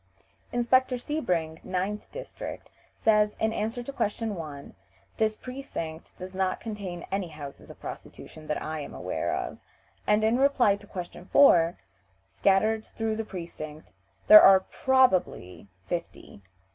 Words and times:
Inspector 0.51 0.95
Sebring, 0.97 1.61
9th 1.63 2.09
district, 2.11 2.71
says, 3.03 3.35
in 3.39 3.53
answer 3.53 3.83
to 3.83 3.93
question 3.93 4.33
1, 4.33 4.73
"This 5.17 5.37
precinct 5.37 6.17
does 6.17 6.33
not 6.33 6.59
contain 6.59 7.05
any 7.11 7.27
houses 7.27 7.69
of 7.69 7.79
prostitution 7.79 8.47
that 8.47 8.59
I 8.59 8.79
am 8.79 8.95
aware 8.95 9.31
of;" 9.35 9.59
and 10.07 10.23
in 10.23 10.39
reply 10.39 10.75
to 10.77 10.87
question 10.87 11.25
4: 11.25 11.77
"Scattered 12.27 12.87
through 12.87 13.15
the 13.15 13.23
precinct 13.23 13.93
there 14.25 14.41
are 14.41 14.61
probably 14.61 15.67
fifty." 15.85 16.41